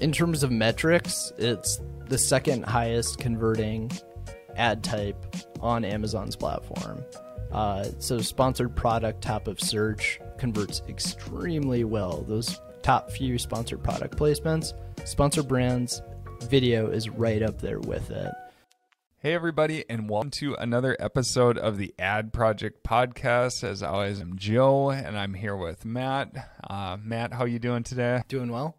[0.00, 3.90] in terms of metrics, it's the second highest converting
[4.56, 5.24] ad type
[5.60, 7.02] on Amazon's platform.
[7.52, 12.22] Uh, so, sponsored product top of search converts extremely well.
[12.22, 14.72] Those top few sponsored product placements,
[15.04, 16.02] sponsored brands,
[16.42, 18.32] video is right up there with it.
[19.18, 23.62] Hey, everybody, and welcome to another episode of the Ad Project Podcast.
[23.64, 26.34] As always, I'm Joe, and I'm here with Matt.
[26.68, 28.22] Uh, Matt, how you doing today?
[28.28, 28.76] Doing well.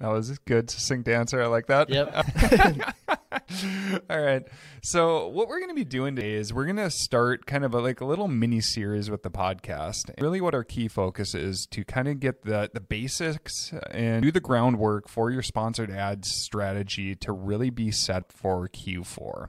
[0.00, 1.42] That was a good, succinct answer.
[1.42, 1.90] I like that.
[1.90, 2.94] Yep.
[4.10, 4.42] All right.
[4.82, 7.74] So, what we're going to be doing today is we're going to start kind of
[7.74, 10.10] a, like a little mini series with the podcast.
[10.20, 14.32] Really, what our key focus is to kind of get the the basics and do
[14.32, 19.48] the groundwork for your sponsored ads strategy to really be set for Q4.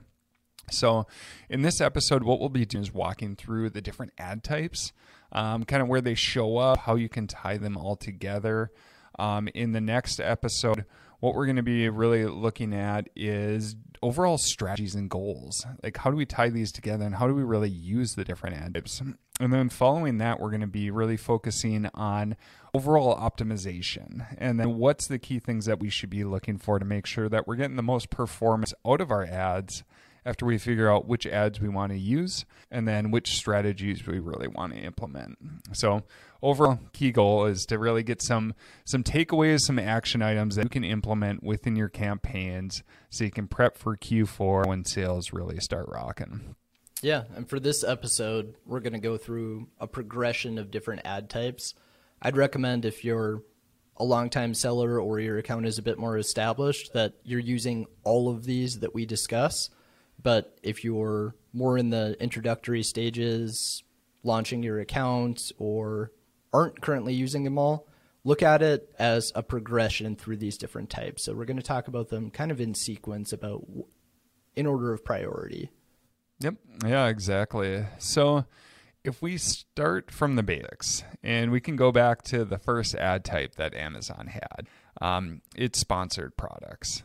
[0.70, 1.06] So,
[1.48, 4.92] in this episode, what we'll be doing is walking through the different ad types,
[5.32, 8.70] um, kind of where they show up, how you can tie them all together.
[9.18, 10.84] Um, in the next episode,
[11.20, 15.64] what we're going to be really looking at is overall strategies and goals.
[15.82, 18.56] Like, how do we tie these together and how do we really use the different
[18.56, 19.00] ad types?
[19.40, 22.36] And then following that, we're going to be really focusing on
[22.74, 24.26] overall optimization.
[24.38, 27.28] And then what's the key things that we should be looking for to make sure
[27.28, 29.84] that we're getting the most performance out of our ads
[30.26, 34.18] after we figure out which ads we want to use and then which strategies we
[34.18, 35.38] really want to implement.
[35.72, 36.02] So,
[36.42, 40.70] overall key goal is to really get some some takeaways, some action items that you
[40.70, 45.86] can implement within your campaigns so you can prep for Q4 when sales really start
[45.88, 46.56] rocking.
[47.02, 51.28] Yeah, and for this episode, we're going to go through a progression of different ad
[51.28, 51.74] types.
[52.22, 53.42] I'd recommend if you're
[53.98, 58.28] a long-time seller or your account is a bit more established that you're using all
[58.28, 59.70] of these that we discuss
[60.22, 63.82] but if you're more in the introductory stages,
[64.22, 66.10] launching your account, or
[66.52, 67.86] aren't currently using them all,
[68.24, 71.24] look at it as a progression through these different types.
[71.24, 73.64] So we're going to talk about them kind of in sequence, about
[74.54, 75.70] in order of priority.
[76.40, 76.54] Yep.
[76.84, 77.86] Yeah, exactly.
[77.98, 78.44] So
[79.04, 83.24] if we start from the basics and we can go back to the first ad
[83.24, 84.68] type that Amazon had,
[85.00, 87.02] um, it's sponsored products.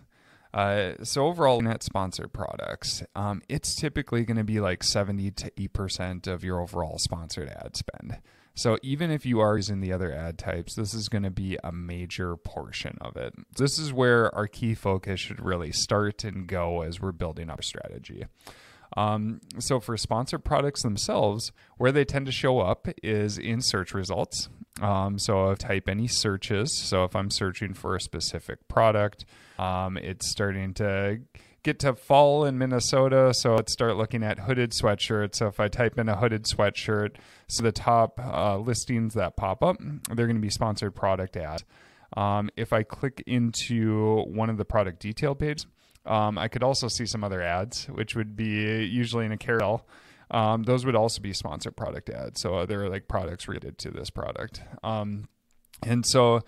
[0.54, 5.52] Uh, so overall, net sponsored products, um, it's typically going to be like 70 to
[5.52, 8.20] 8% of your overall sponsored ad spend.
[8.54, 11.58] So even if you are using the other ad types, this is going to be
[11.64, 13.34] a major portion of it.
[13.56, 17.62] This is where our key focus should really start and go as we're building our
[17.62, 18.26] strategy.
[18.98, 23.94] Um, so for sponsored products themselves, where they tend to show up is in search
[23.94, 24.50] results.
[24.82, 26.78] Um, so I type any searches.
[26.78, 29.26] So if I'm searching for a specific product,
[29.58, 31.20] um, it's starting to
[31.64, 35.36] get to fall in Minnesota, so let's start looking at hooded sweatshirts.
[35.36, 37.18] So if I type in a hooded sweatshirt,
[37.48, 39.78] so the top uh, listings that pop up,
[40.14, 41.64] they're going to be sponsored product ads.
[42.18, 45.68] Um, if I click into one of the product detail pages,
[46.06, 49.88] um, I could also see some other ads, which would be usually in a carousel.
[50.32, 52.42] Um, those would also be sponsored product ads.
[52.42, 54.62] So they're like products related to this product.
[54.84, 55.28] Um,
[55.84, 56.42] and so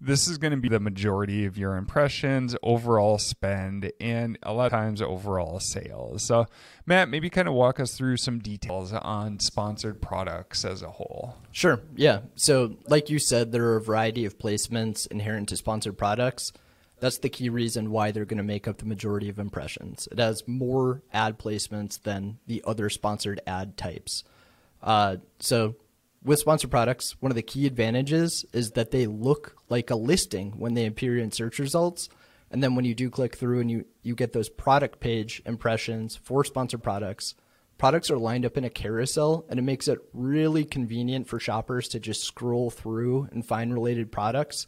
[0.00, 4.66] this is going to be the majority of your impressions, overall spend, and a lot
[4.66, 6.22] of times overall sales.
[6.22, 6.46] So,
[6.86, 11.36] Matt, maybe kind of walk us through some details on sponsored products as a whole.
[11.52, 11.80] Sure.
[11.94, 12.20] Yeah.
[12.34, 16.52] So, like you said, there are a variety of placements inherent to sponsored products.
[17.00, 20.08] That's the key reason why they're going to make up the majority of impressions.
[20.10, 24.24] It has more ad placements than the other sponsored ad types.
[24.82, 25.76] Uh, so,
[26.22, 30.52] with sponsored products, one of the key advantages is that they look like a listing
[30.58, 32.08] when they appear in search results.
[32.50, 36.16] And then when you do click through and you, you get those product page impressions
[36.16, 37.34] for sponsored products,
[37.78, 41.88] products are lined up in a carousel and it makes it really convenient for shoppers
[41.88, 44.66] to just scroll through and find related products.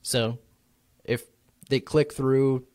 [0.00, 0.38] So
[1.04, 1.24] if
[1.68, 2.66] they click through,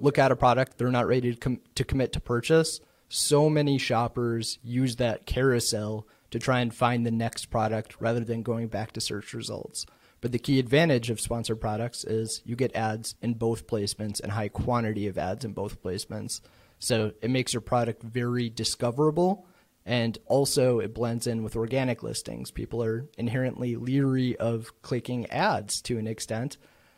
[0.00, 3.76] look at a product, they're not ready to, com- to commit to purchase, so many
[3.76, 8.90] shoppers use that carousel to try and find the next product rather than going back
[8.90, 9.86] to search results.
[10.20, 14.32] But the key advantage of sponsored products is you get ads in both placements and
[14.32, 16.40] high quantity of ads in both placements.
[16.80, 19.46] So it makes your product very discoverable
[19.86, 22.50] and also it blends in with organic listings.
[22.50, 26.56] People are inherently leery of clicking ads to an extent.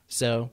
[0.08, 0.50] So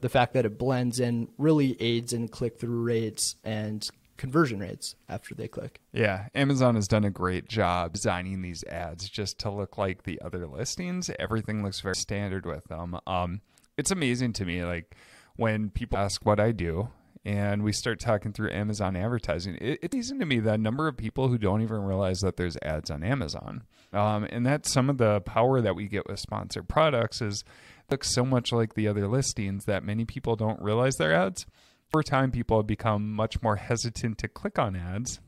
[0.00, 4.94] the fact that it blends in really aids in click through rates and conversion rates
[5.08, 5.80] after they click.
[5.92, 10.20] Yeah, Amazon has done a great job designing these ads just to look like the
[10.22, 11.10] other listings.
[11.18, 12.98] Everything looks very standard with them.
[13.06, 13.40] Um,
[13.76, 14.94] it's amazing to me, like
[15.36, 16.88] when people ask what I do.
[17.26, 19.56] And we start talking through Amazon advertising.
[19.58, 22.58] It, it's amazing to me the number of people who don't even realize that there's
[22.60, 23.62] ads on Amazon.
[23.94, 27.42] Um, and that's some of the power that we get with sponsored products is
[27.90, 31.46] looks so much like the other listings that many people don't realize they're ads.
[31.94, 35.20] Over time, people have become much more hesitant to click on ads.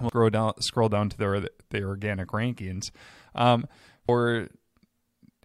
[0.00, 2.90] We'll scroll down, scroll down to the, the organic rankings.
[3.32, 3.68] Um,
[4.06, 4.48] for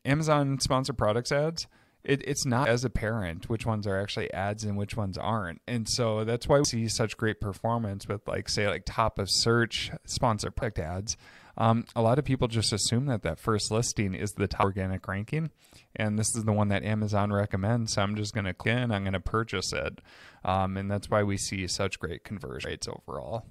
[0.06, 1.68] Amazon sponsored products ads,
[2.04, 5.62] it, it's not as apparent which ones are actually ads and which ones aren't.
[5.68, 9.30] And so that's why we see such great performance with like say like top of
[9.30, 11.16] search sponsored product ads.
[11.58, 15.08] Um, a lot of people just assume that that first listing is the top organic
[15.08, 15.52] ranking,
[15.96, 17.94] and this is the one that Amazon recommends.
[17.94, 20.00] So I'm just going to click in, I'm going to purchase it,
[20.44, 23.46] um, and that's why we see such great conversion rates overall.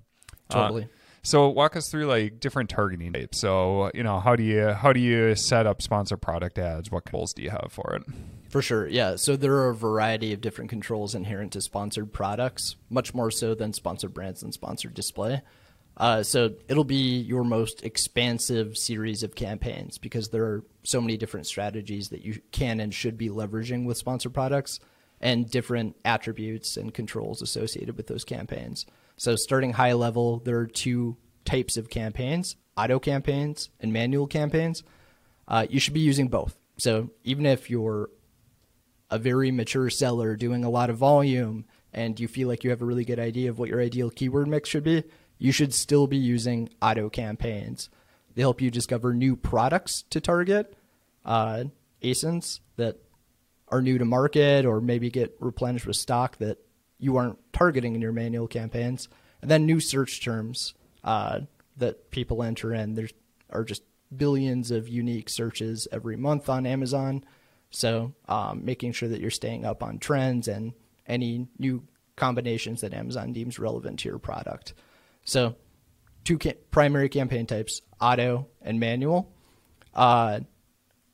[0.51, 0.85] Totally.
[0.85, 0.89] Uh,
[1.23, 3.41] so walk us through like different targeting types.
[3.41, 6.91] So you know how do you how do you set up sponsor product ads?
[6.91, 8.03] What goals do you have for it?
[8.51, 9.17] For sure, yeah.
[9.17, 13.55] So there are a variety of different controls inherent to sponsored products, much more so
[13.55, 15.41] than sponsored brands and sponsored display.
[15.97, 21.17] Uh, so it'll be your most expansive series of campaigns because there are so many
[21.17, 24.81] different strategies that you can and should be leveraging with sponsored products
[25.21, 28.87] and different attributes and controls associated with those campaigns.
[29.17, 34.83] So, starting high level, there are two types of campaigns auto campaigns and manual campaigns.
[35.47, 36.57] Uh, you should be using both.
[36.77, 38.11] So, even if you're
[39.11, 42.83] a very mature seller doing a lot of volume and you feel like you have
[42.83, 45.05] a really good idea of what your ideal keyword mix should be,
[45.39, 47.91] you should still be using auto campaigns.
[48.35, 50.77] They help you discover new products to target,
[51.25, 51.65] uh,
[52.03, 52.99] ASINs that
[53.69, 56.59] are new to market or maybe get replenished with stock that
[56.99, 59.09] you aren't targeting in your manual campaigns,
[59.43, 61.41] and then new search terms uh,
[61.77, 62.95] that people enter in.
[62.95, 63.09] There
[63.51, 63.83] are just
[64.17, 67.25] billions of unique searches every month on Amazon.
[67.71, 70.73] So um, making sure that you're staying up on trends and
[71.07, 71.83] any new
[72.17, 74.75] combinations that Amazon deems relevant to your product.
[75.25, 75.57] So
[76.25, 79.33] two ca- primary campaign types, auto and manual.
[79.93, 80.41] Uh,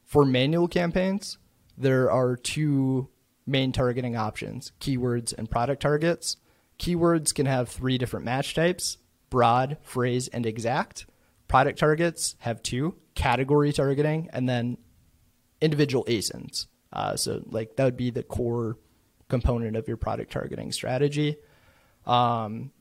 [0.04, 1.38] for manual campaigns,
[1.76, 3.08] there are two
[3.46, 6.36] main targeting options keywords and product targets.
[6.78, 8.98] Keywords can have three different match types
[9.30, 11.06] broad, phrase, and exact.
[11.48, 14.76] Product targets have two category targeting and then
[15.60, 16.66] individual ASINs.
[16.92, 18.76] Uh, so, like, that would be the core
[19.28, 21.36] component of your product targeting strategy.
[22.06, 22.72] Um,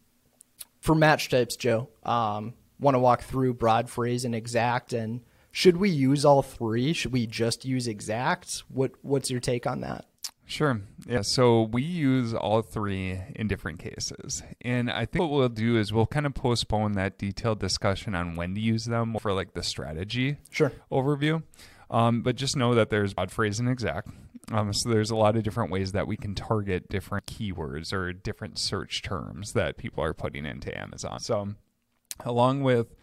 [0.80, 5.22] for match types, Joe, um, want to walk through broad, phrase, and exact and
[5.52, 6.94] should we use all three?
[6.94, 8.64] Should we just use exact?
[8.70, 10.06] What What's your take on that?
[10.46, 10.82] Sure.
[11.06, 11.22] Yeah.
[11.22, 14.42] So we use all three in different cases.
[14.62, 18.36] And I think what we'll do is we'll kind of postpone that detailed discussion on
[18.36, 20.72] when to use them for like the strategy sure.
[20.92, 21.44] overview.
[21.92, 24.10] Um, but just know that there's broad phrase and exact.
[24.52, 28.14] Um, so there's a lot of different ways that we can target different keywords or
[28.14, 31.20] different search terms that people are putting into Amazon.
[31.20, 31.50] So
[32.26, 32.96] along with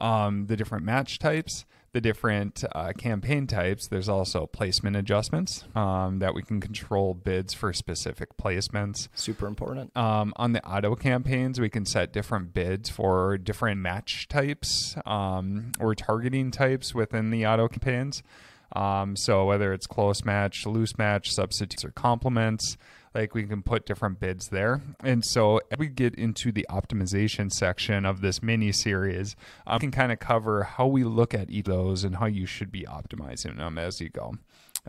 [0.00, 6.18] um, the different match types, the different uh, campaign types, there's also placement adjustments um,
[6.18, 9.08] that we can control bids for specific placements.
[9.14, 9.96] Super important.
[9.96, 15.70] Um, on the auto campaigns, we can set different bids for different match types um,
[15.78, 18.24] or targeting types within the auto campaigns.
[18.72, 22.76] Um, so whether it's close match, loose match, substitutes, or complements,
[23.14, 24.82] like we can put different bids there.
[25.02, 30.10] And so we get into the optimization section of this mini series, I can kind
[30.10, 33.78] of cover how we look at each those and how you should be optimizing them
[33.78, 34.34] as you go.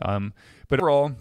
[0.00, 0.34] Um,
[0.68, 1.16] but overall,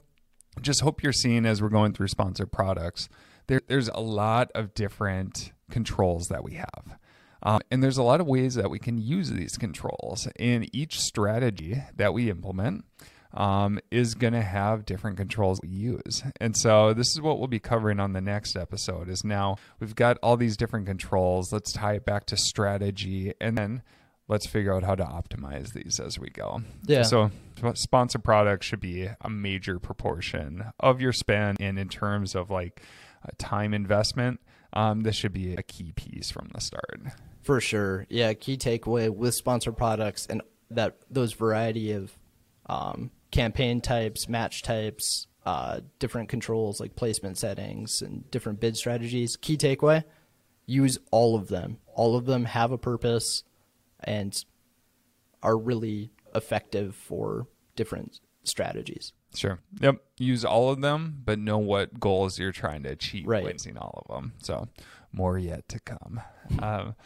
[0.62, 3.08] just hope you're seeing as we're going through sponsored products,
[3.48, 6.98] there, there's a lot of different controls that we have.
[7.46, 10.28] Um, and there's a lot of ways that we can use these controls.
[10.38, 12.86] And each strategy that we implement
[13.36, 16.24] um, is going to have different controls we use.
[16.42, 19.96] And so this is what we'll be covering on the next episode is now we've
[19.96, 21.54] got all these different controls.
[21.54, 23.84] Let's tie it back to strategy and then
[24.28, 26.64] let's figure out how to optimize these as we go.
[26.88, 27.04] Yeah.
[27.04, 27.30] So
[27.76, 32.82] sponsor products should be a major proportion of your spend and in terms of like
[33.38, 34.40] time investment,
[34.74, 37.02] um, this should be a key piece from the start.
[37.46, 38.08] For sure.
[38.10, 42.12] Yeah, key takeaway with sponsor products and that those variety of
[42.66, 49.36] um, campaign types, match types, uh, different controls like placement settings and different bid strategies.
[49.36, 50.04] Key takeaway
[50.66, 51.78] use all of them.
[51.94, 53.44] All of them have a purpose
[54.04, 54.36] and
[55.44, 59.14] are really effective for different strategies.
[59.36, 59.60] Sure.
[59.82, 59.98] Yep.
[60.18, 63.54] Use all of them, but know what goals you're trying to achieve right.
[63.54, 64.34] using all of them.
[64.42, 64.68] So
[65.12, 66.22] more yet to come.
[66.58, 66.96] um,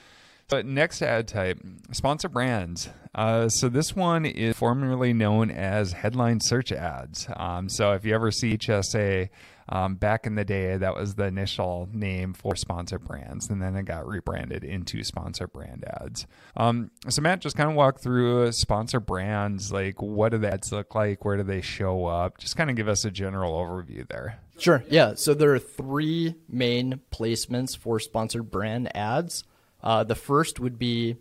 [0.50, 1.60] But next ad type,
[1.92, 2.90] sponsor brands.
[3.14, 7.28] Uh, so this one is formerly known as headline search ads.
[7.36, 9.30] Um, so if you ever see HSA
[9.70, 13.76] um, back in the day, that was the initial name for sponsor brands, and then
[13.76, 16.26] it got rebranded into sponsor brand ads.
[16.58, 19.72] Um, so Matt, just kind of walk through sponsor brands.
[19.72, 21.24] Like, what do the ads look like?
[21.26, 22.40] Where do they show up?
[22.40, 24.40] Just kind of give us a general overview there.
[24.58, 24.84] Sure.
[24.90, 25.14] Yeah.
[25.16, 29.44] So there are three main placements for sponsored brand ads.
[29.82, 31.18] Uh, the first would be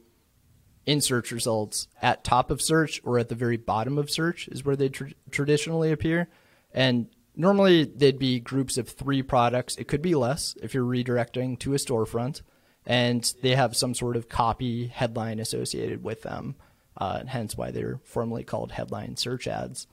[0.87, 4.65] in search results at top of search or at the very bottom of search is
[4.65, 6.29] where they tr- traditionally appear.
[6.73, 9.77] And normally they'd be groups of three products.
[9.77, 12.41] It could be less if you're redirecting to a storefront,
[12.87, 16.57] and they have some sort of copy headline associated with them.
[16.97, 19.87] Uh, hence why they're formally called headline search ads.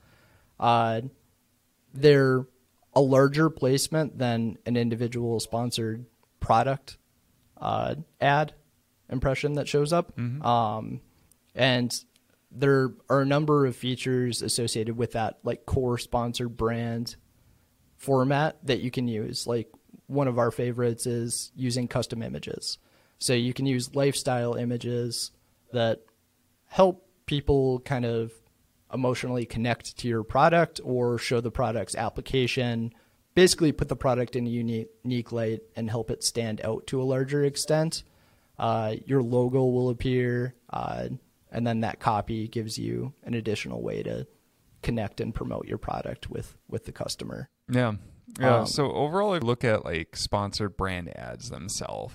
[0.58, 1.02] Uh,
[1.94, 2.46] they're
[2.94, 6.06] a larger placement than an individual sponsored
[6.40, 6.96] product
[7.56, 8.54] uh, ad
[9.08, 10.16] impression that shows up.
[10.16, 10.42] Mm-hmm.
[10.42, 11.00] Um,
[11.54, 11.92] and
[12.50, 17.16] there are a number of features associated with that, like core sponsored brand
[17.96, 19.46] format that you can use.
[19.46, 19.68] Like
[20.06, 22.78] one of our favorites is using custom images.
[23.18, 25.30] So you can use lifestyle images
[25.72, 26.00] that
[26.66, 28.32] help people kind of
[28.92, 32.92] emotionally connect to your product or show the product's application.
[33.36, 37.02] Basically, put the product in a unique, unique light and help it stand out to
[37.02, 38.02] a larger extent.
[38.58, 41.08] Uh, your logo will appear, uh,
[41.52, 44.26] and then that copy gives you an additional way to
[44.82, 47.50] connect and promote your product with with the customer.
[47.70, 47.96] Yeah.
[48.40, 48.60] Yeah.
[48.60, 52.14] Um, so overall, I look at like sponsored brand ads themselves.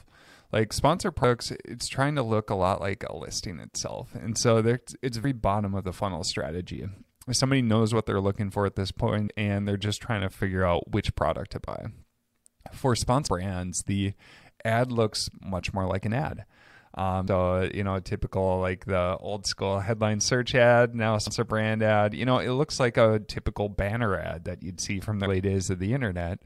[0.51, 4.57] Like sponsored products, it's trying to look a lot like a listing itself, and so
[5.03, 6.87] it's very bottom of the funnel strategy.
[7.33, 10.65] Somebody knows what they're looking for at this point, and they're just trying to figure
[10.65, 11.87] out which product to buy.
[12.73, 14.13] For sponsor brands, the
[14.63, 16.45] ad looks much more like an ad.
[16.93, 21.81] Um, so you know, typical like the old school headline search ad, now a brand
[21.81, 22.13] ad.
[22.13, 25.41] You know, it looks like a typical banner ad that you'd see from the early
[25.41, 26.39] days of the internet.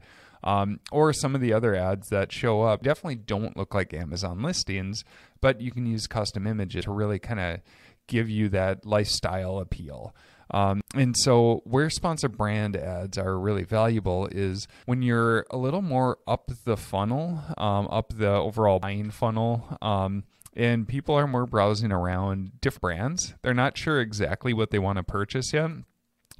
[0.44, 4.42] Um, or some of the other ads that show up definitely don't look like Amazon
[4.42, 5.02] listings,
[5.40, 7.60] but you can use custom images to really kind of
[8.06, 10.14] give you that lifestyle appeal.
[10.50, 15.82] Um, and so, where sponsored brand ads are really valuable is when you're a little
[15.82, 19.78] more up the funnel, um, up the overall buying funnel.
[19.82, 20.24] Um,
[20.54, 23.34] and people are more browsing around different brands.
[23.42, 25.70] They're not sure exactly what they want to purchase yet,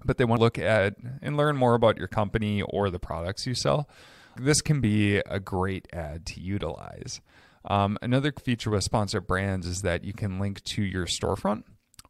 [0.05, 3.47] but they want to look at and learn more about your company or the products
[3.47, 3.89] you sell.
[4.37, 7.21] This can be a great ad to utilize.
[7.67, 11.65] Um, another feature with sponsored brands is that you can link to your storefront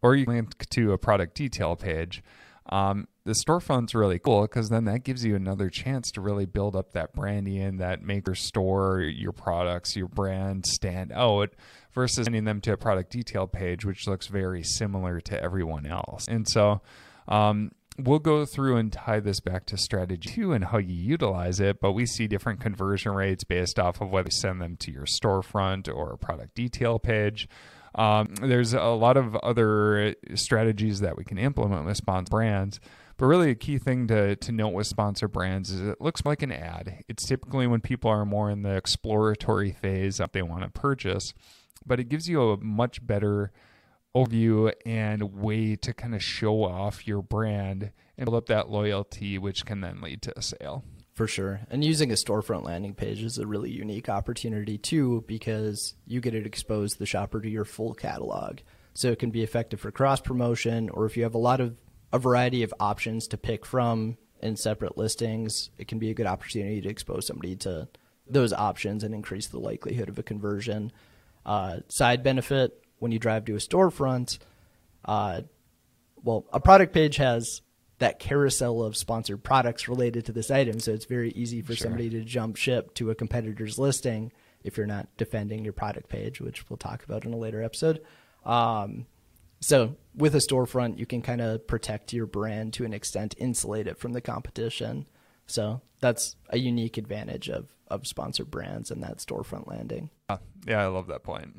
[0.06, 2.22] or you link to a product detail page.
[2.68, 6.76] Um, the storefront's really cool because then that gives you another chance to really build
[6.76, 11.54] up that branding that make your store, your products, your brand stand out
[11.92, 16.26] versus sending them to a product detail page, which looks very similar to everyone else.
[16.28, 16.82] And so,
[17.26, 21.58] um, we'll go through and tie this back to strategy two and how you utilize
[21.58, 24.92] it, but we see different conversion rates based off of whether you send them to
[24.92, 27.48] your storefront or a product detail page.
[27.96, 32.78] Um, there's a lot of other strategies that we can implement with sponsor brands.
[33.16, 36.42] But really, a key thing to, to note with sponsor brands is it looks like
[36.42, 37.02] an ad.
[37.08, 41.32] It's typically when people are more in the exploratory phase that they want to purchase,
[41.86, 43.52] but it gives you a much better
[44.14, 49.38] overview and way to kind of show off your brand and build up that loyalty,
[49.38, 50.84] which can then lead to a sale.
[51.16, 51.62] For sure.
[51.70, 56.32] And using a storefront landing page is a really unique opportunity too because you get
[56.32, 58.58] to expose the shopper to your full catalog.
[58.92, 61.74] So it can be effective for cross promotion or if you have a lot of
[62.12, 66.26] a variety of options to pick from in separate listings, it can be a good
[66.26, 67.88] opportunity to expose somebody to
[68.28, 70.92] those options and increase the likelihood of a conversion.
[71.46, 74.38] Uh, side benefit when you drive to a storefront,
[75.06, 75.40] uh,
[76.22, 77.62] well, a product page has
[77.98, 80.80] that carousel of sponsored products related to this item.
[80.80, 81.86] So it's very easy for sure.
[81.86, 86.40] somebody to jump ship to a competitor's listing if you're not defending your product page,
[86.40, 88.02] which we'll talk about in a later episode.
[88.44, 89.06] Um,
[89.60, 93.86] so with a storefront, you can kind of protect your brand to an extent, insulate
[93.86, 95.06] it from the competition.
[95.46, 100.10] So that's a unique advantage of of sponsored brands and that storefront landing.
[100.66, 101.54] Yeah, I love that point.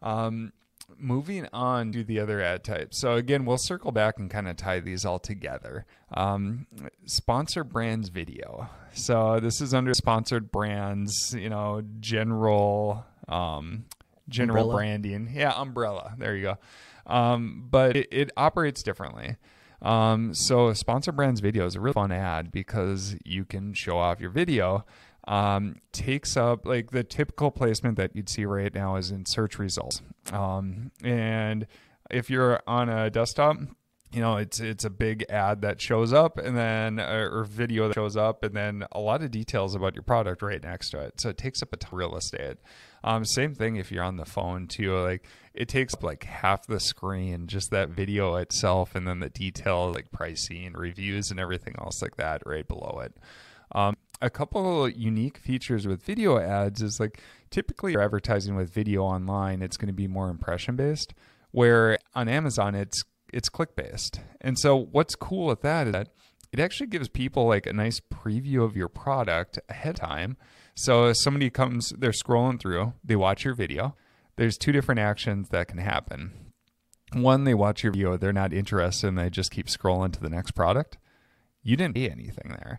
[0.00, 0.52] Um,
[0.98, 3.00] moving on to the other ad types.
[3.00, 5.86] So again, we'll circle back and kind of tie these all together.
[6.12, 6.66] Um,
[7.06, 8.68] sponsor brands video.
[8.92, 13.84] So this is under sponsored brands, you know, general um,
[14.28, 14.74] general umbrella.
[14.74, 15.30] branding.
[15.32, 16.14] Yeah, umbrella.
[16.18, 16.58] There you go.
[17.06, 19.36] Um, but it, it operates differently.
[19.82, 24.20] Um, so sponsor brands video is a really fun ad because you can show off
[24.20, 24.84] your video
[25.28, 29.58] um, takes up like the typical placement that you'd see right now is in search
[29.58, 30.02] results.
[30.32, 31.66] Um, and
[32.10, 33.56] if you're on a desktop,
[34.12, 37.94] you know it's it's a big ad that shows up and then or video that
[37.94, 41.20] shows up and then a lot of details about your product right next to it.
[41.20, 42.56] So it takes up a ton of real estate.
[43.04, 45.24] Um, same thing if you're on the phone too like
[45.54, 49.92] it takes up like half the screen just that video itself and then the detail
[49.92, 53.16] like pricing reviews and everything else like that right below it.
[53.72, 59.02] Um, a couple unique features with video ads is like typically you're advertising with video
[59.02, 61.14] online it's going to be more impression based
[61.52, 64.20] where on amazon it's it's click based.
[64.40, 66.08] And so what's cool with that is that
[66.52, 70.36] it actually gives people like a nice preview of your product ahead of time.
[70.74, 73.96] So if somebody comes, they're scrolling through, they watch your video.
[74.36, 76.32] There's two different actions that can happen.
[77.12, 80.30] One, they watch your video, they're not interested, and they just keep scrolling to the
[80.30, 80.96] next product.
[81.62, 82.78] You didn't pay anything there.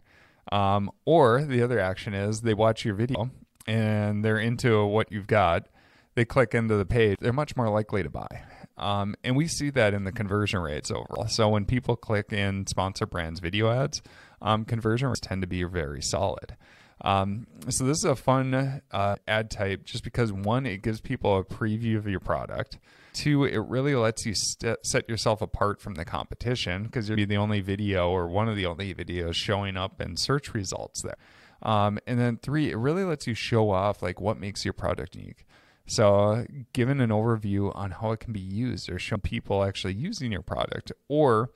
[0.51, 3.31] Um, or the other action is they watch your video
[3.67, 5.67] and they're into what you've got.
[6.15, 8.43] They click into the page, they're much more likely to buy.
[8.77, 11.27] Um, and we see that in the conversion rates overall.
[11.27, 14.01] So when people click in sponsor brands video ads,
[14.41, 16.57] um, conversion rates tend to be very solid.
[17.03, 21.37] Um, so this is a fun uh, ad type just because one, it gives people
[21.37, 22.77] a preview of your product.
[23.13, 27.25] Two, it really lets you st- set yourself apart from the competition because you'll be
[27.25, 31.17] the only video or one of the only videos showing up in search results there.
[31.63, 35.15] Um, and then three, it really lets you show off like what makes your product
[35.15, 35.45] unique.
[35.87, 40.31] So, given an overview on how it can be used or show people actually using
[40.31, 41.49] your product or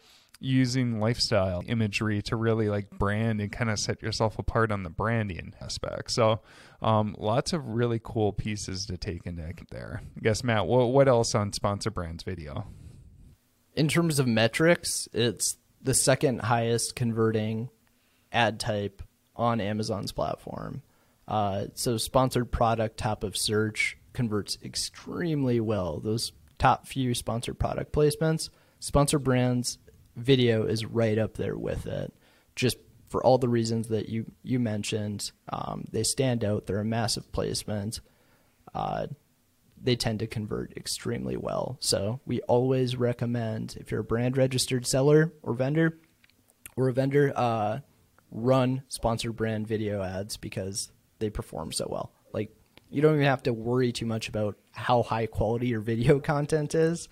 [0.45, 4.89] using lifestyle imagery to really like brand and kind of set yourself apart on the
[4.89, 6.11] branding aspect.
[6.11, 6.41] So,
[6.81, 10.01] um, lots of really cool pieces to take into there.
[10.15, 12.67] I guess, Matt, what, what else on Sponsor Brands video?
[13.73, 17.69] In terms of metrics, it's the second highest converting
[18.31, 19.01] ad type
[19.35, 20.83] on Amazon's platform.
[21.27, 25.99] Uh, so, sponsored product, top of search, converts extremely well.
[25.99, 28.49] Those top few sponsored product placements,
[28.79, 29.79] sponsor brands
[30.15, 32.13] video is right up there with it.
[32.55, 32.77] Just
[33.09, 36.65] for all the reasons that you you mentioned, um, they stand out.
[36.65, 38.01] They're a massive placement.
[38.73, 39.07] Uh,
[39.81, 41.77] they tend to convert extremely well.
[41.79, 45.99] So we always recommend if you're a brand registered seller or vendor
[46.75, 47.79] or a vendor, uh,
[48.31, 52.11] run sponsored brand video ads because they perform so well.
[52.33, 52.49] Like
[52.89, 56.75] you don't even have to worry too much about how high quality your video content
[56.75, 57.07] is.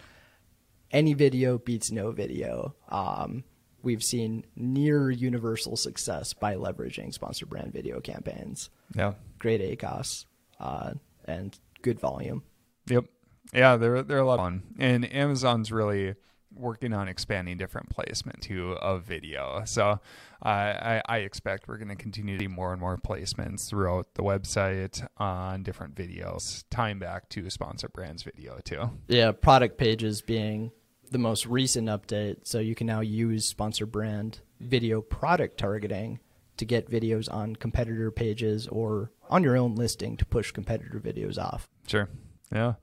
[0.94, 2.76] Any video beats no video.
[2.88, 3.44] Um,
[3.82, 8.70] we've seen near universal success by leveraging sponsor brand video campaigns.
[8.96, 9.14] Yeah.
[9.40, 10.26] Great ACOS
[10.60, 10.94] uh,
[11.26, 12.44] and good volume.
[12.88, 13.06] Yep.
[13.54, 14.64] Yeah, they're they're a lot of fun.
[14.78, 16.14] And Amazon's really
[16.56, 19.64] working on expanding different placement too of video.
[19.66, 20.00] So
[20.46, 24.14] uh, I, I expect we're going to continue to see more and more placements throughout
[24.14, 28.92] the website on different videos, tying back to sponsor brands video too.
[29.08, 30.72] Yeah, product pages being
[31.14, 32.40] the most recent update.
[32.44, 36.20] So you can now use sponsor brand video product targeting
[36.58, 41.38] to get videos on competitor pages or on your own listing to push competitor videos
[41.38, 41.70] off.
[41.88, 42.10] Sure.
[42.52, 42.74] Yeah.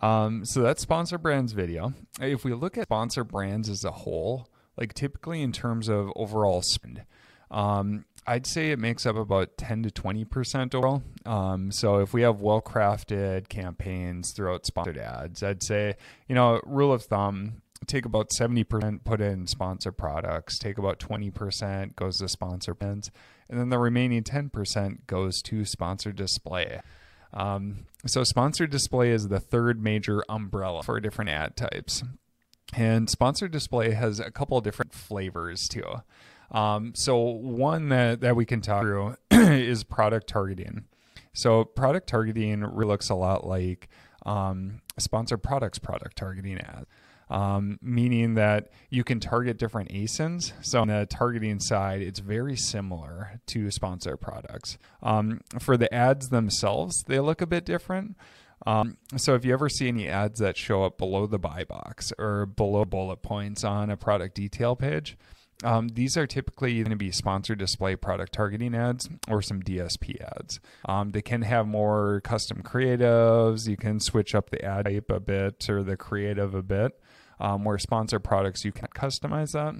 [0.00, 1.92] Um, so that's sponsor brands video.
[2.20, 6.62] If we look at sponsor brands as a whole, like typically in terms of overall
[6.62, 7.04] spend,
[7.50, 11.02] um, I'd say it makes up about 10 to 20% overall.
[11.24, 15.96] Um, so if we have well crafted campaigns throughout sponsored ads, I'd say,
[16.28, 21.96] you know, rule of thumb, take about 70% put in sponsor products, take about 20%
[21.96, 23.10] goes to sponsor pins,
[23.48, 26.82] and then the remaining 10% goes to sponsor display.
[27.32, 32.02] Um, so, sponsored display is the third major umbrella for different ad types.
[32.74, 36.02] And sponsored display has a couple of different flavors too.
[36.50, 40.84] Um, so, one that, that we can talk through is product targeting.
[41.32, 43.88] So, product targeting really looks a lot like
[44.24, 46.86] um, sponsored products product targeting ads
[47.30, 50.52] um, meaning that you can target different ASINs.
[50.62, 54.78] So on the targeting side, it's very similar to sponsor products.
[55.02, 58.16] Um, for the ads themselves, they look a bit different.
[58.66, 62.12] Um, so if you ever see any ads that show up below the buy box
[62.18, 65.16] or below bullet points on a product detail page,
[65.64, 70.20] um, these are typically going to be sponsored display product targeting ads or some DSP
[70.20, 70.60] ads.
[70.84, 73.68] Um, they can have more custom creatives.
[73.68, 76.92] You can switch up the ad type a bit or the creative a bit.
[77.40, 79.74] Um, where sponsor products, you can customize that.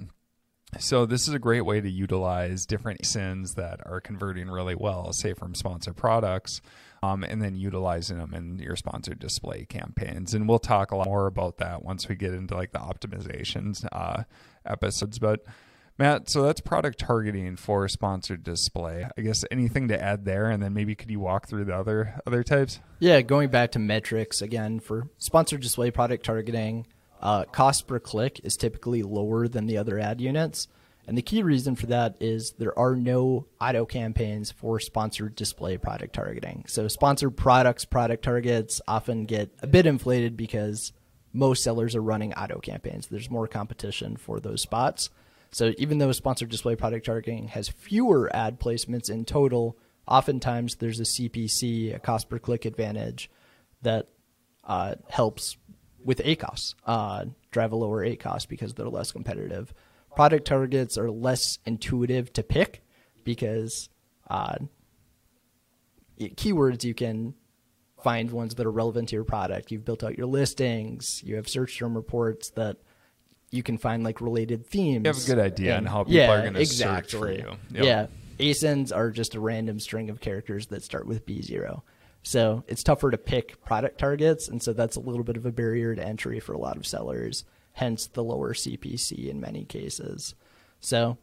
[0.77, 5.11] So this is a great way to utilize different ASINs that are converting really well,
[5.13, 6.61] say from sponsor products,
[7.01, 10.33] um, and then utilizing them in your sponsored display campaigns.
[10.33, 13.85] And we'll talk a lot more about that once we get into like the optimizations
[13.91, 14.23] uh,
[14.65, 15.17] episodes.
[15.17, 15.43] But
[15.99, 19.05] Matt, so that's product targeting for sponsored display.
[19.17, 22.21] I guess anything to add there, and then maybe could you walk through the other
[22.25, 22.79] other types?
[22.99, 26.87] Yeah, going back to metrics again for sponsored display product targeting,
[27.21, 30.69] uh, cost per click is typically lower than the other ad units.
[31.05, 35.75] And the key reason for that is there are no auto campaigns for sponsored display
[35.75, 36.63] product targeting.
[36.67, 40.93] So sponsored products, product targets often get a bit inflated because
[41.33, 43.07] most sellers are running auto campaigns.
[43.07, 45.09] There's more competition for those spots.
[45.51, 50.99] So even though sponsored display product targeting has fewer ad placements in total, oftentimes there's
[50.99, 53.29] a CPC, a cost per click advantage
[53.81, 54.07] that
[54.63, 55.57] uh, helps
[56.03, 59.73] with ACOS, uh, drive a lower ACOS because they're less competitive.
[60.15, 62.83] Product targets are less intuitive to pick
[63.23, 63.89] because
[64.29, 64.55] uh,
[66.19, 67.33] keywords you can
[68.03, 69.71] find ones that are relevant to your product.
[69.71, 72.77] You've built out your listings, you have search term reports that
[73.51, 75.05] you can find like related themes.
[75.05, 77.09] You have a good idea And- on how people yeah, are going to exactly.
[77.09, 77.55] search for you.
[77.71, 77.83] Yep.
[77.83, 78.07] Yeah.
[78.39, 81.81] ASINs are just a random string of characters that start with B0.
[82.23, 84.47] So it's tougher to pick product targets.
[84.47, 86.85] And so that's a little bit of a barrier to entry for a lot of
[86.85, 90.35] sellers, hence the lower CPC in many cases.
[90.79, 91.17] So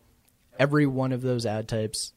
[0.59, 2.13] every one of those ad types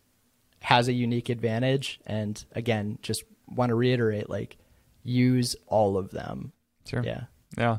[0.61, 1.99] has a unique advantage.
[2.05, 4.57] And again, just want to reiterate like,
[5.03, 6.51] use all of them.
[6.85, 7.03] Sure.
[7.03, 7.23] Yeah.
[7.57, 7.77] Yeah.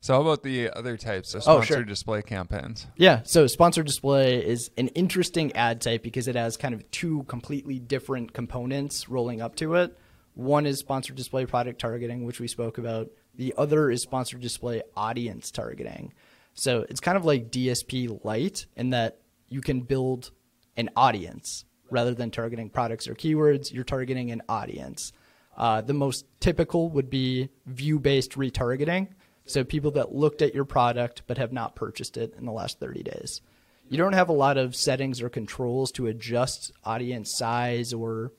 [0.00, 1.84] So how about the other types of Oh, sponsored sure.
[1.84, 2.86] display campaigns?
[2.96, 7.24] Yeah, so sponsored display is an interesting ad type because it has kind of two
[7.24, 9.96] completely different components rolling up to it.
[10.34, 13.08] One is sponsored display product targeting, which we spoke about.
[13.34, 16.12] The other is sponsored display audience targeting.
[16.54, 20.30] So it's kind of like DSP light in that you can build
[20.76, 23.72] an audience rather than targeting products or keywords.
[23.72, 25.12] You're targeting an audience.
[25.56, 29.08] Uh, the most typical would be view based retargeting.
[29.46, 32.80] So people that looked at your product but have not purchased it in the last
[32.80, 33.40] 30 days.
[33.88, 38.32] You don't have a lot of settings or controls to adjust audience size or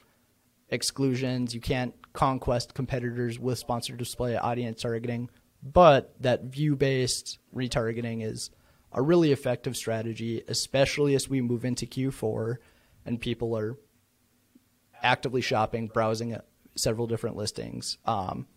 [0.70, 1.56] exclusions.
[1.56, 5.30] You can't conquest competitors with sponsored display audience targeting,
[5.64, 8.52] but that view based retargeting is
[8.92, 12.58] a really effective strategy, especially as we move into Q4
[13.06, 13.78] and people are
[15.02, 16.36] actively shopping, browsing
[16.76, 17.98] several different listings.
[18.06, 18.48] Um,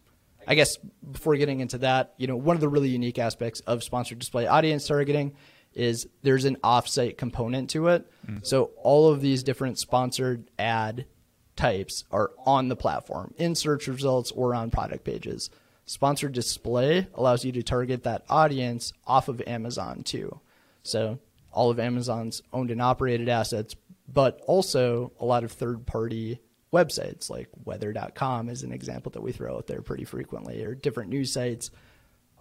[0.50, 0.76] I guess
[1.12, 4.48] before getting into that, you know, one of the really unique aspects of sponsored display
[4.48, 5.36] audience targeting
[5.74, 8.10] is there's an offsite component to it.
[8.26, 8.38] Mm-hmm.
[8.42, 11.06] So all of these different sponsored ad
[11.54, 15.50] types are on the platform in search results or on product pages.
[15.86, 20.40] Sponsored display allows you to target that audience off of Amazon too.
[20.82, 21.20] So
[21.52, 23.76] all of Amazon's owned and operated assets,
[24.12, 26.40] but also a lot of third party
[26.72, 31.10] websites like weather.com is an example that we throw out there pretty frequently, or different
[31.10, 31.70] news sites,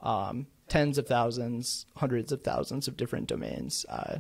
[0.02, 3.86] um, tens of thousands, hundreds of thousands of different domains.
[3.89, 4.20] Uh,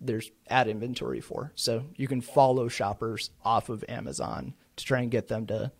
[0.00, 1.52] there's ad inventory for.
[1.54, 5.72] So you can follow shoppers off of Amazon to try and get them to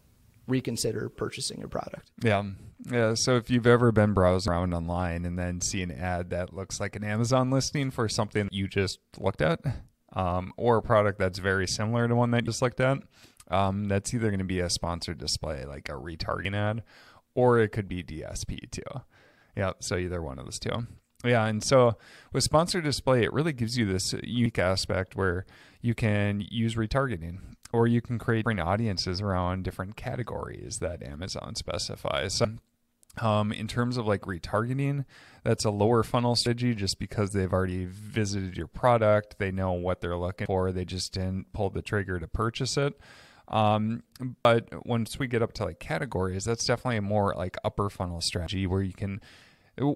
[0.46, 2.10] reconsider purchasing your product.
[2.22, 2.42] Yeah.
[2.90, 3.14] Yeah.
[3.14, 6.80] So if you've ever been browsing around online and then see an ad that looks
[6.80, 9.60] like an Amazon listing for something you just looked at,
[10.14, 12.98] um, or a product that's very similar to one that just looked at,
[13.50, 16.82] um, that's either going to be a sponsored display, like a retargeting ad,
[17.34, 18.82] or it could be DSP too.
[19.56, 19.72] Yeah.
[19.80, 20.86] So either one of those two.
[21.24, 21.98] Yeah, and so
[22.32, 25.44] with sponsored display, it really gives you this unique aspect where
[25.82, 27.38] you can use retargeting
[27.72, 32.34] or you can create different audiences around different categories that Amazon specifies.
[32.34, 32.46] So,
[33.18, 35.04] um, in terms of like retargeting,
[35.42, 40.00] that's a lower funnel strategy just because they've already visited your product, they know what
[40.00, 42.98] they're looking for, they just didn't pull the trigger to purchase it.
[43.48, 44.04] Um,
[44.42, 48.20] but once we get up to like categories, that's definitely a more like upper funnel
[48.20, 49.20] strategy where you can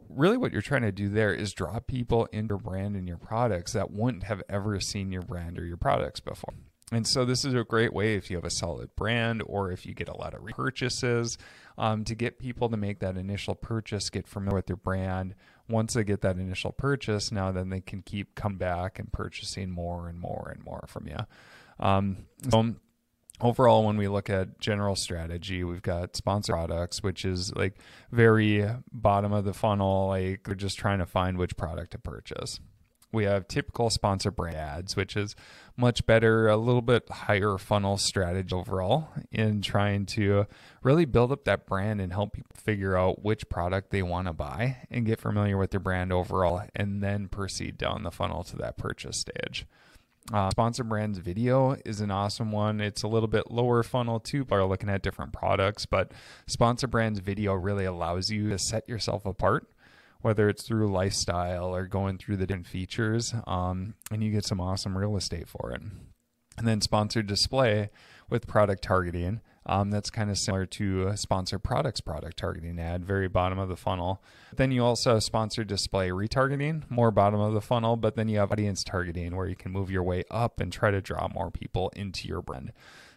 [0.08, 3.18] really what you're trying to do there is draw people into your brand and your
[3.18, 6.54] products that wouldn't have ever seen your brand or your products before.
[6.92, 9.86] And so this is a great way if you have a solid brand or if
[9.86, 11.38] you get a lot of repurchases
[11.78, 15.34] um, to get people to make that initial purchase, get familiar with your brand.
[15.68, 19.70] Once they get that initial purchase, now then they can keep come back and purchasing
[19.70, 21.16] more and more and more from you.
[21.80, 22.74] Um, so
[23.40, 27.74] overall when we look at general strategy we've got sponsor products which is like
[28.12, 32.60] very bottom of the funnel like they're just trying to find which product to purchase
[33.14, 35.34] we have typical sponsor brand ads which is
[35.76, 40.46] much better a little bit higher funnel strategy overall in trying to
[40.82, 44.32] really build up that brand and help people figure out which product they want to
[44.32, 48.56] buy and get familiar with their brand overall and then proceed down the funnel to
[48.56, 49.66] that purchase stage
[50.32, 52.80] uh, sponsor brands video is an awesome one.
[52.80, 55.84] It's a little bit lower funnel too, but are looking at different products.
[55.84, 56.12] But
[56.46, 59.68] sponsor brands video really allows you to set yourself apart
[60.24, 64.58] whether it's through lifestyle or going through the different features, um, and you get some
[64.58, 65.82] awesome real estate for it.
[66.56, 67.90] And then sponsored display
[68.30, 69.42] with product targeting.
[69.66, 73.68] Um, that's kind of similar to a sponsored products product targeting ad, very bottom of
[73.68, 74.22] the funnel.
[74.56, 78.38] Then you also have sponsored display retargeting, more bottom of the funnel, but then you
[78.38, 81.50] have audience targeting where you can move your way up and try to draw more
[81.50, 82.72] people into your brand.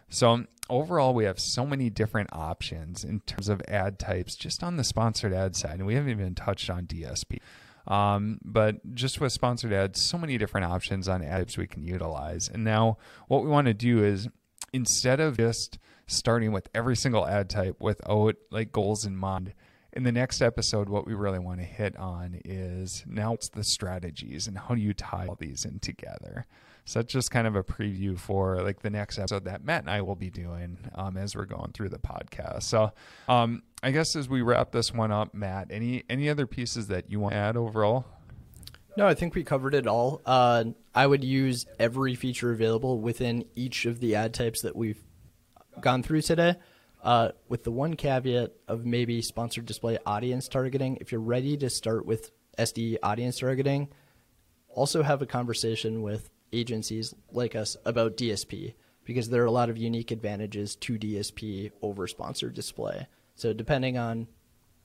[0.08, 4.76] So overall, we have so many different options in terms of ad types just on
[4.76, 7.40] the sponsored ad side, and we haven't even touched on DSP.
[7.86, 12.48] Um, but just with sponsored ads, so many different options on ads we can utilize.
[12.48, 14.28] And now, what we want to do is
[14.72, 19.54] instead of just starting with every single ad type without like goals in mind,
[19.94, 23.64] in the next episode, what we really want to hit on is now it's the
[23.64, 26.46] strategies and how do you tie all these in together.
[26.88, 29.90] So that's just kind of a preview for like the next episode that Matt and
[29.90, 32.62] I will be doing um, as we're going through the podcast.
[32.62, 32.92] So
[33.28, 37.10] um, I guess as we wrap this one up, Matt, any any other pieces that
[37.10, 38.06] you want to add overall?
[38.96, 40.22] No, I think we covered it all.
[40.24, 45.04] Uh, I would use every feature available within each of the ad types that we've
[45.82, 46.54] gone through today.
[47.02, 50.96] Uh, with the one caveat of maybe sponsored display audience targeting.
[51.02, 53.88] If you're ready to start with SD audience targeting,
[54.70, 59.70] also have a conversation with agencies like us about DSP because there are a lot
[59.70, 63.06] of unique advantages to DSP over sponsored display.
[63.34, 64.26] So depending on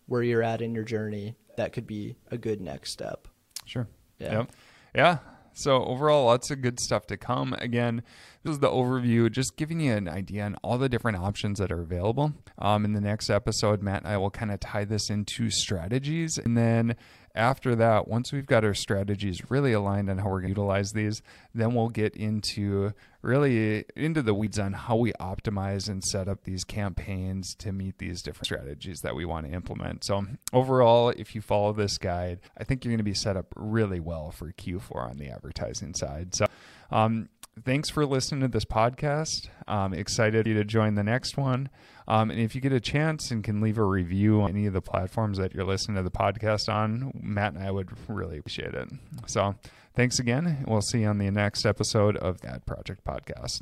[0.05, 3.27] where you're at in your journey, that could be a good next step.
[3.65, 3.87] Sure.
[4.19, 4.39] Yeah.
[4.39, 4.51] Yep.
[4.95, 5.17] Yeah.
[5.53, 7.53] So overall, lots of good stuff to come.
[7.59, 8.01] Again,
[8.43, 11.71] this is the overview, just giving you an idea on all the different options that
[11.71, 12.33] are available.
[12.57, 16.37] Um, in the next episode, Matt and I will kind of tie this into strategies,
[16.39, 16.95] and then
[17.35, 20.93] after that, once we've got our strategies really aligned on how we're going to utilize
[20.93, 21.21] these,
[21.53, 22.93] then we'll get into
[23.23, 27.97] really into the weeds on how we optimize and set up these campaigns to meet
[27.97, 30.03] these different strategies that we want to implement.
[30.03, 33.47] So, overall, if you follow this guide, I think you're going to be set up
[33.55, 36.35] really well for Q4 on the advertising side.
[36.35, 36.45] So,
[36.91, 37.29] um,
[37.61, 39.49] thanks for listening to this podcast.
[39.67, 41.69] I'm excited you to join the next one.
[42.07, 44.73] Um, and if you get a chance and can leave a review on any of
[44.73, 48.73] the platforms that you're listening to the podcast on, Matt and I would really appreciate
[48.73, 48.89] it.
[49.25, 49.55] So
[49.95, 50.65] thanks again.
[50.67, 53.61] We'll see you on the next episode of the Ad Project Podcast.